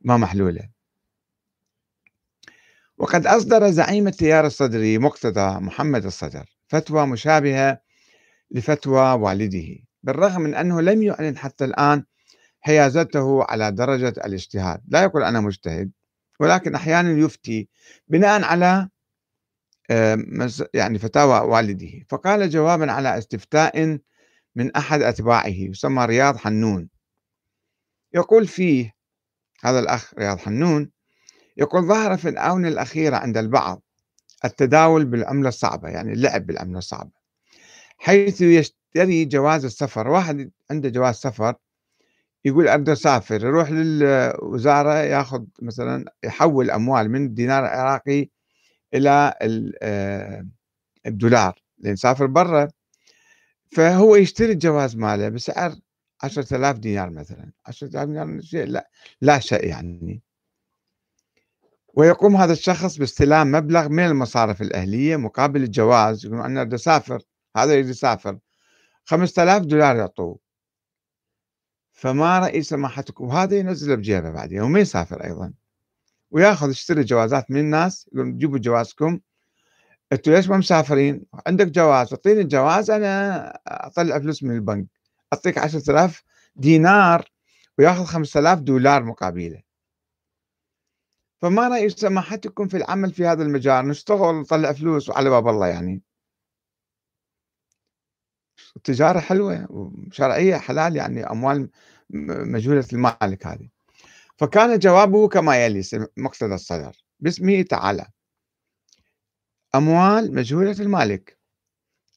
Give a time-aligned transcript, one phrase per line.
[0.00, 0.70] ما محلولة.
[2.98, 7.80] وقد أصدر زعيم التيار الصدري مقتدى محمد الصدر فتوى مشابهة
[8.50, 12.04] لفتوى والده بالرغم من أنه لم يعلن حتى الآن
[12.60, 14.82] حيازته على درجة الاجتهاد.
[14.88, 15.92] لا يقول أنا مجتهد
[16.40, 17.68] ولكن أحيانا يفتي
[18.08, 18.88] بناء على
[20.74, 21.90] يعني فتاوى والده.
[22.08, 23.98] فقال جوابا على استفتاء
[24.56, 26.88] من أحد أتباعه يسمى رياض حنون.
[28.14, 28.99] يقول فيه
[29.64, 30.90] هذا الأخ رياض حنون
[31.56, 33.82] يقول ظهر في الآونة الأخيرة عند البعض
[34.44, 37.10] التداول بالعملة الصعبة يعني اللعب بالعملة الصعبة
[37.98, 41.54] حيث يشتري جواز السفر واحد عنده جواز سفر
[42.44, 48.28] يقول أريد أسافر يروح للوزارة ياخذ مثلا يحول أموال من الدينار العراقي
[48.94, 49.34] إلى
[49.82, 50.46] آه،
[51.06, 52.68] الدولار لأن سافر برا
[53.72, 55.74] فهو يشتري الجواز ماله بسعر
[56.22, 60.22] عشرة آلاف دينار مثلا عشرة آلاف دينار شيء لا, لا شيء يعني.
[61.94, 67.22] ويقوم هذا الشخص باستلام مبلغ من المصارف الأهلية مقابل الجواز يقول أنا أريد أسافر
[67.56, 68.38] هذا يريد يسافر.
[69.04, 70.38] خمسة آلاف دولار يعطوه.
[71.92, 75.52] فما رأي سماحتكم وهذا ينزله بجيبه بعدين وما يسافر أيضا.
[76.30, 79.20] ويأخذ يشتري جوازات من الناس يقول جيبوا جوازكم.
[80.12, 84.86] أنتوا ليش ما مسافرين؟ عندك جواز أعطيني الجواز أنا أطلع فلوس من البنك.
[85.32, 86.22] أعطيك 10000
[86.56, 87.30] دينار
[87.78, 89.62] وياخذ 5000 دولار مقابلة.
[91.42, 96.02] فما رأي سماحتكم في العمل في هذا المجال نشتغل نطلع فلوس وعلى باب الله يعني؟
[98.76, 101.70] التجارة حلوة وشرعية حلال يعني أموال
[102.10, 103.68] مجهولة المالك هذه.
[104.36, 105.82] فكان جوابه كما يلي
[106.16, 106.96] مقتضى الصدر.
[107.20, 108.06] باسمه تعالى.
[109.74, 111.38] أموال مجهولة المالك.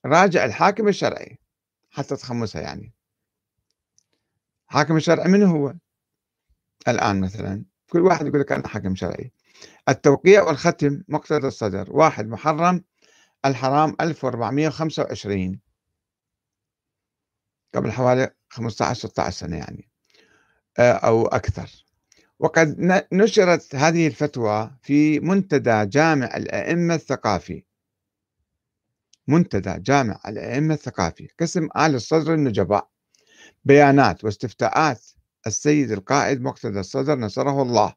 [0.06, 1.39] راجع الحاكم الشرعي.
[1.89, 2.94] حتى تخمسها يعني.
[4.74, 5.74] حاكم الشرعي من هو؟
[6.88, 9.32] الآن مثلا كل واحد يقول لك أنا حاكم شرعي.
[9.90, 11.88] التوقيع والختم مقتضى الصدر.
[11.92, 12.84] واحد محرم
[13.46, 15.59] الحرام 1425
[17.75, 19.90] قبل حوالي 15 16 سنة يعني.
[20.80, 21.86] آه، أو أكثر.
[22.40, 22.78] وقد
[23.14, 27.66] نشرت هذه الفتوى في منتدى جامع الأئمة الثقافي.
[29.28, 31.28] منتدى جامع الأئمة الثقافي.
[31.40, 32.93] قسم آل الصدر النجباء.
[33.66, 35.01] بيانات واستفتاءات
[35.47, 37.94] السيد القائد مقتدى الصدر نصره الله.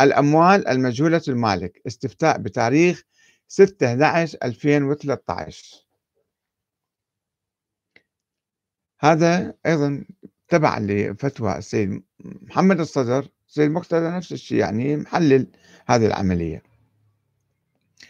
[0.00, 3.02] الأموال المجهولة المالك استفتاء بتاريخ
[3.48, 5.86] 6 11 2013
[9.00, 10.04] هذا أيضا
[10.48, 15.46] تبع لفتوى السيد محمد الصدر السيد مقتدى نفس الشيء يعني محلل
[15.86, 16.62] هذه العملية.